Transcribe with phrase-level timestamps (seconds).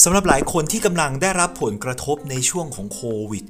[0.00, 3.44] สำหรับหลายคนที่กำลังได้รับผลกระทบในช่วงของโควิด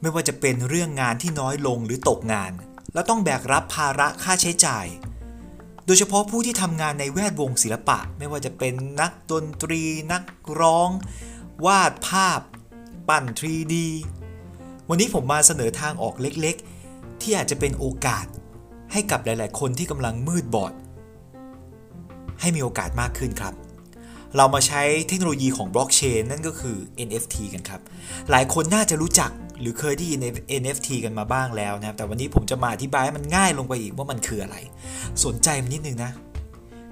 [0.00, 2.52] ไม่ว่าจะเป็นเรื่องงานที่น้อยลงหรือตกงาน
[2.94, 4.86] แล้วต้องแบกรับภาระค่าใช้จ่าย
[5.86, 9.82] โดยเฉพาะผู้ที่ทำงานในแวดวงศิลปะ ไม่ว่าจะเป็นนักดนตรี
[10.12, 10.22] นัก
[10.60, 10.90] ร้อง
[11.66, 12.40] วาดภาพ
[13.08, 13.74] ปั้น 3D
[14.88, 18.26] วันนี้ผมมาเสนอทางออกเล็กๆ ที่อาจจะเป็นโอกาส
[18.92, 20.72] ให้กับหลาย ๆ คนที่กำลังมืดบอด
[22.40, 23.54] ให้มีโอกาสมากขึ้นครับ
[24.36, 26.76] เรามาใช้เทคโนโลยีของบล็อกเชนนั่นก็คือ
[27.08, 27.80] NFT กันครับ
[28.30, 30.20] หลายคนน่าจะรู้จักหรือเคยได้ยิน
[30.62, 34.56] NFT กันมาบ้างแล้วนะครับ แต่วันนี้ผมจะมาอธิบายให้มันง่ายลงไปอีกว่ามันคืออะไร
[35.24, 36.12] สนใจมันนิดนึงนะ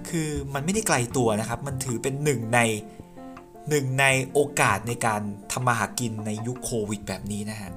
[0.09, 2.61] คือมันไม่ได้ไกลตัวนะครับ มันถือเป็นหนึ่งใน
[3.69, 5.21] หนึ่งในโอกาสในการ
[5.53, 7.71] ทำมาหากินในยุคโควิดแบบนี้นะฮะ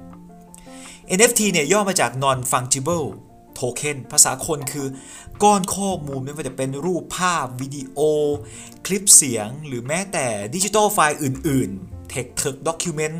[1.18, 3.06] NFT เนี่ยย่อมาจาก non fungible
[3.58, 4.86] token ภาษาคนคือ
[5.42, 7.98] ก้อนข้อมูลไม่ว่าจะเป็นรูปภาพวิดีโอ
[8.86, 13.16] คลิปเสียง หรือแม้แต่ดิจิทัลไฟล์อื่นๆ text text document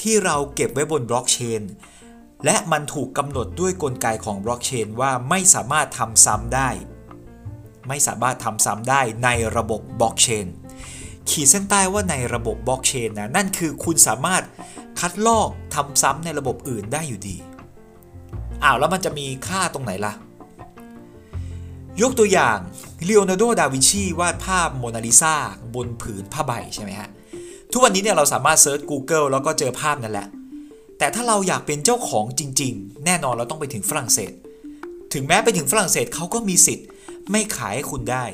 [0.00, 1.62] ที่เราเก็บไว้บนบล็อกเชน
[2.44, 6.70] และมันถูกกำหนดด้วยกลไกของบล็อกเชนว่าไม่สามารถทำซ้ำได้
[7.88, 10.46] ไม่สามารถทำซ้ำได้ในระบบบล็อกเชน
[11.30, 14.42] ขีดเส้นใต้ว่าในระบบบล็อกเชนนะนั่นคือคุณสามารถ
[15.00, 17.36] คัดลอกทำซ้ำในระบบอื่นได้อยู่ดี
[18.64, 20.12] อ้าวแล้วมันจะมีค่าตรงไหนล่ะ
[22.02, 22.58] ยกตัวอย่าง
[23.04, 25.34] เลโอนาร์โด ดาวินชีวาดภาพโมนาลิซา
[25.74, 27.08] บนผืนผ้าใบใช่ไหมฮะ
[27.72, 30.28] ทุกวันนี้เนี่ยเราสามารถเซิร์ช Google แล้วก็เจอภาพนั่นแหละ
[30.98, 34.32] แต่ถ้าเราอยากเป็นเจ้าของจริง ๆ แน่นอนเราต้องไปถึงฝรั่งเศส
[35.12, 36.86] ถึงแม้ไปถึงฝรั่งเศสเขาก็มีสิทธิ์
[37.30, 38.24] ไม่ขายให้คุณได้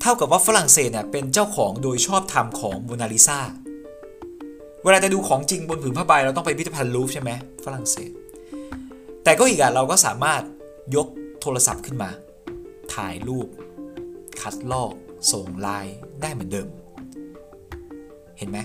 [0.00, 3.40] เท่ากับว่าฝรั่งเศสเนี่ยเป็นเจ้าของโดยชอบธรรมของโมนาลิซา
[4.84, 7.30] เวลาจะดูของจริงบนผืนผ้าใบเราต้องไปพิพิธภัณฑ์ลูฟใช่ไหม
[7.64, 8.10] ฝรั่งเศส
[9.28, 10.42] แต่ก็อีกอะเราก็สามารถ
[10.96, 11.08] ยก
[11.40, 12.10] โทรศัพท์ขึ้นมา
[12.94, 13.48] ถ่ายรูป
[14.40, 14.92] คัดลอก
[15.32, 16.68] ส่งไลน์ได้เหมือนเดิม
[18.38, 18.58] เห็นไหม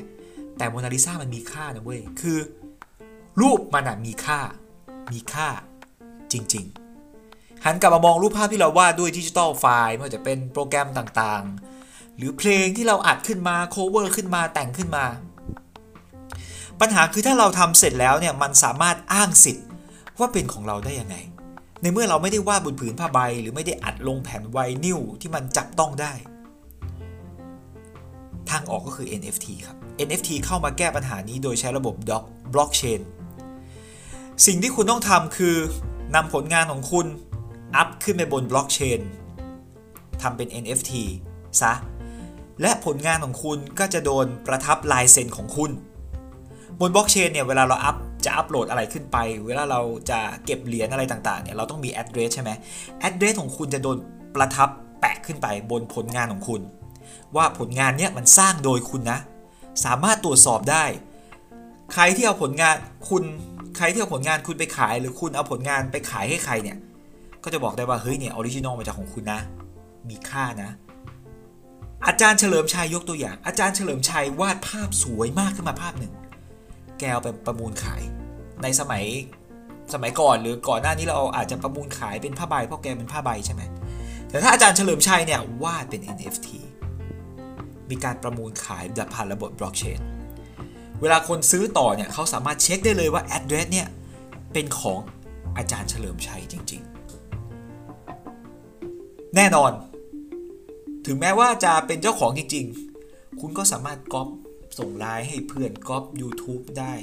[0.57, 2.37] แต่โมนาลิซามันมีค่านะเว้ย คือ
[3.41, 4.39] รูปมันอะมีค่า
[5.11, 5.47] มีค่า
[6.31, 6.65] จริง
[7.13, 15.05] ๆ หันกลับมามองรูปภาพที่เราวาดด้วยดิจิตอลไฟล์ไม่ว่าจะเป็นโปรแกรมต่างๆ หรือเพลงที่เราอัดขึ้นมา cover ขึ้นมาแต่งขึ้นมา
[16.79, 19.67] ปัญหาคือถ้าเราทำเสร็จแล้วเนี่ยมันสามารถอ้างสิทธิ์
[20.19, 21.15] ว่าเป็นของเราได้ยังไง
[21.81, 26.13] ในเมื่อเราไม่ได้วาดบนผืนผ้าใบ หรือไม่ได้อัดลงแผ่นไวนิลที่มันจับต้องได้
[28.49, 33.01] ทางออกก็คือ NFT ครับ NFT เข้ามาแก้ปัญหานี้โดยใช้ระบบด็อกบล็อกเชน
[34.45, 35.55] สิ่งที่คุณต้องทำคือ
[36.15, 37.07] นำผลงานของคุณ
[37.75, 38.99] อัพขึ้นไปบนบล็อกเชน
[40.21, 40.91] ทำเป็น NFT
[41.61, 41.73] ซะ
[42.61, 45.71] และผลงานของคุณก็จะโดนประทับลายเซ็นของคุณ
[46.79, 47.95] บนบล็อกเชนเนี่ย เวลาเราอัพ
[48.25, 52.51] จะอัพโหลดอะไรขึ้นไป เวลาเราจะเก็บเหรียญอะไรต่างๆเนี่ยเราต้องมี address ใช่ไหม
[53.07, 53.97] address ของคุณจะโดน
[54.35, 54.69] ประทับ
[54.99, 56.61] แปะขึ้นไปบนผลงานของคุณ
[57.35, 59.19] ว่าผลงานเนี้ยมันสร้างโดยคุณนะ
[59.85, 60.85] สามารถตรวจสอบได้
[61.93, 62.75] ใครที่เอาผลงาน
[63.09, 63.23] คุณ
[63.77, 66.77] ใครที่เอาผลงานคุณไปขาย หรือคุณเอาผลงานไปขายให้ใครเนี่ย
[67.43, 69.39] ก็จะบอกได้ว่าเฮ้ยเนี่ย original มาจากของคุณนะ
[70.09, 70.71] มีค่านะ
[72.07, 76.13] อาจารย์เฉลิมชัยยกตัวอย่าง อาจารย์เฉลิมชัยวาดภาพสวยมากขึ้นมาภาพหนึ่ง
[76.99, 78.01] แกเอาไปประมูลขาย
[78.63, 79.03] ในสมัย
[79.93, 83.61] สมัยก่อนหรือก่อนหน้านี้เราอาจจะประมูลขายเป็นผ้าใบเพราะแกเป็นผ้าใบใช่ไหม
[84.29, 86.47] แต่ถ้าอาจารย์เฉลิมชัยเนี่ยวาดเป็น NFT
[87.89, 89.99] มีการประมูลขายผ่านระบบบล็อกเชน
[91.01, 93.87] เวลาคนซื้อต่อเนี่ยเขาสามารถเช็คได้เลยว่า address เนี่ย
[94.53, 94.99] เป็นของ
[95.57, 96.81] อาจารย์เฉลิมชัยจริง
[98.49, 99.71] ๆ แน่นอน
[101.05, 102.65] ถึงแม้ว่าจะเป็นเจ้าของจริง
[103.03, 104.27] ๆ คุณก็สามารถก๊อป
[104.79, 106.93] ส่งไลน์ให้เพื่อนก๊อป YouTube ได้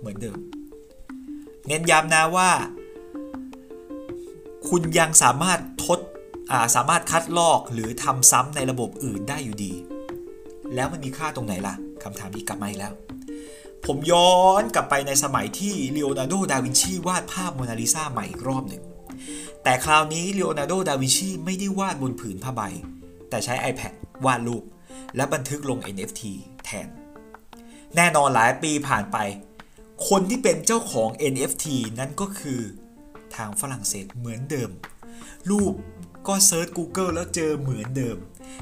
[0.00, 0.38] เหมือนเดิม
[1.66, 2.50] เน้นย้ำนะว่า
[4.68, 5.98] คุณยังสามารถทด
[6.76, 9.72] สามารถคัดลอกหรือทำซ้ำในระบบอื่นได้อยู่ดี
[10.74, 12.92] แล้วมันมีค่าตรงไหนล่ะคำถามนี้กลับมาอีกแล้ว
[13.86, 18.82] ผมย้อนกลับไปในสมัยที่เลโอนาร์โด ดาวินชีวาดภาพโมนาลิซาใหม่อีกรอบหนึ่ง
[19.62, 22.62] แต่คราวนี้เลโอนาร์โด ดาวินชีไม่ได้วาดบนผืนผ้าใบ
[23.30, 23.92] แต่ใช้ iPad
[24.26, 24.62] วาดรูป
[25.16, 26.22] และบันทึกลง NFT
[26.64, 26.88] แทน
[27.96, 29.16] แน่นอนหลายปีผ่านไป
[30.08, 31.66] คนที่เป็นเจ้าของ NFT
[31.98, 32.60] นั่นก็คือ
[33.36, 34.70] ทางฝรั่งเศสเหมือนเดิม
[35.50, 35.74] รูป
[36.28, 38.16] ก็ search Google แล้วเจอเหมือนเดิม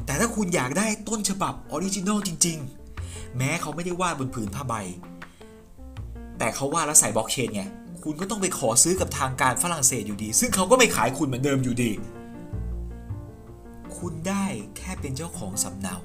[0.07, 2.59] แต่ถ้าคุณอยากได้ต้นฉบับ original จริง
[2.99, 4.75] ๆ แม้เขาไม่ได้วาดบนผืนผ้าใบ
[6.39, 7.63] แต่เขาวาดแล้วใส่บล็อกเชนไง
[8.05, 11.91] คุณก็ต้องไปขอซื้อกับทางการฝรั่งเศสอยู่ดี ซึ่งเขาก็ไม่ขายคุณเหมือนเดิมอยู่ดี
[13.99, 14.47] คุณได้
[14.77, 15.97] แค่เป็นเจ้าของสำเนา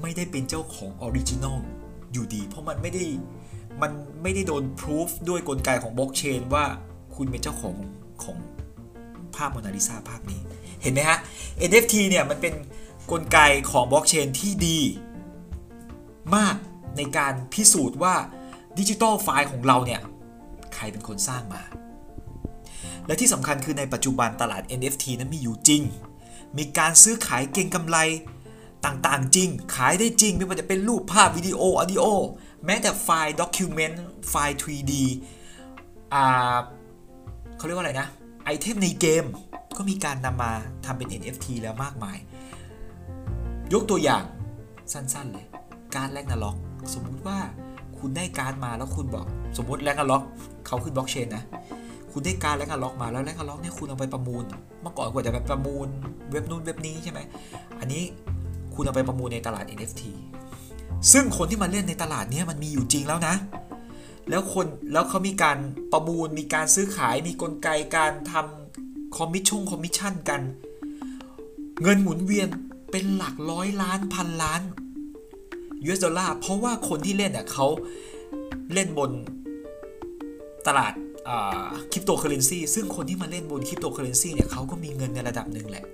[0.00, 1.60] ไม่ได้เป็นเจ้าของ original
[2.12, 3.04] อยู่ดี เพราะมันไม่ได้
[3.82, 3.90] มัน
[4.22, 6.64] ไม่ได้โดนพิสูจด้วยกลไกของบล็อกเชนว่า
[7.14, 7.76] คุณเป็นเจ้าของ
[8.24, 8.38] ของ
[9.34, 10.40] ภาพโมนาลิซาภาพนี้
[10.82, 11.18] เห็นไหมฮะ
[11.70, 13.38] NFT เนี่ยมันเป็นนกลไก
[13.70, 14.78] ของบล็อกเชนที่ดี
[16.36, 16.56] มาก
[16.96, 18.14] ในการพิสูจน์ว่า
[18.78, 20.00] ดิจิตอลไฟล์ของเราเนี่ย
[20.74, 21.62] ใครเป็นคนสร้างมา
[23.06, 25.82] และที่สำคัญคือในปัจจุบันตลาด NFT นั้นมีอยู่จริง
[26.58, 27.98] มีการซื้อขายเก่งกำไร
[28.84, 32.04] ต่างๆ จริง ขายได้จริงไม่ว่าจะเป็นรูปภาพวิดีโอ audio
[32.66, 34.92] แม้แต่ไฟล์ document ไฟล์ 3D
[36.14, 36.58] อ่า
[37.56, 38.08] เขาเรียกว่าอะไรนะ
[38.44, 39.24] item ในเกม
[39.76, 40.52] ก็มีการนำมา
[40.84, 42.18] ทำเป็น NFT แล้วมากมาย
[43.72, 44.24] ยกตัวอย่าง
[44.92, 45.46] สั้นๆเลย
[45.96, 46.56] การ Ragnarok
[46.94, 47.38] สมมุติว่า
[47.98, 49.26] คุณได้การ์ดมาแล้วคุณบอก
[49.56, 50.22] สมมติ Ragnarok
[50.66, 51.44] เขาขึ้นบล็อกเชนนะ
[52.12, 54.44] คุณได้การ์ด Ragnarok มาแล้ว Ragnarok เนี่ยคุณเอาไปประมูล
[54.82, 55.88] เมื่อก่อนกว่าจะไปประมูล
[56.30, 57.20] เว็บนู้นเว็บนี้ใช่ไหม
[57.80, 58.02] อันนี้
[58.74, 60.02] คุณเอาไปประมูลในตลาด NFT
[61.12, 63.34] ซึ่งคนที่มาเล่นในตลาดนี้มันมีอยู่จริงแล้วนะ
[64.30, 65.58] แล้วคนแล้วเขามีการ
[65.92, 70.40] ประมูลมีการซื้อขายมีกลไกการทำคอมมิชชั่นคอมมิชชั่นกัน
[71.82, 72.48] เงินหมุนเวียน
[72.90, 74.60] เป็นหลักร้อยล้านพันล้าน
[75.84, 77.66] US ดอลลาร์เพราะว่าคนที่เล่นเนี่ยเขา
[78.72, 79.10] เล่นบน
[80.66, 80.92] ตลาด
[81.92, 85.84] คริปโตเคอเรนซีซึ่งคนที่มาเล่นบนคริปโตเคอเรนซีเนี่ยเขาก็มีเงินในระดับหนึ่งแหละ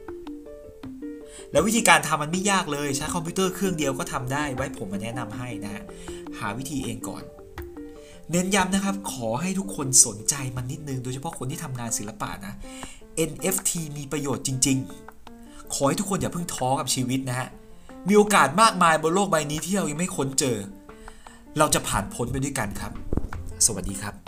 [1.54, 5.82] แล้ววิธีการทำมันไม่ยากเลยใช้คอมพิวเตอร์เครื่องเดียวก็ทำได้ไว้ผมมาแนะนำให้นะ
[6.38, 7.22] หาวิธีเองก่อน
[8.30, 12.54] เน้นย้ำนะครับ ขอให้ทุกคนสนใจมันนิดนึง โดยเฉพาะคนที่ทำงานศิลปะนะ
[13.30, 14.78] NFT มีประโยชน์จริง
[15.26, 17.48] ๆ ขอให้ทุกคนอย่าเพิ่งท้อกับชีวิตนะฮะ
[18.08, 20.56] มีโอกาสมากมายบนโลกใบนี้ที่เรายังไม่ค้นเจอ
[21.58, 22.92] เราจะผ่านพ้นไปด้วยกันครับ
[23.66, 24.23] สวัสดีครับ